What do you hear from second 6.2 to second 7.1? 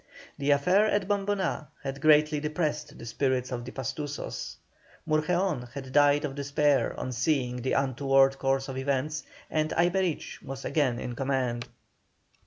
of despair